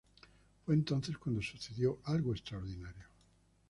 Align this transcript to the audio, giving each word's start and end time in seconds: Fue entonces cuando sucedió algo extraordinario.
Fue 0.65 0.73
entonces 0.73 1.19
cuando 1.19 1.43
sucedió 1.43 1.99
algo 2.05 2.31
extraordinario. 2.31 3.05